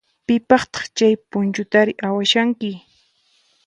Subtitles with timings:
[0.25, 2.69] Pipaqtaq chay punchutari awashanki?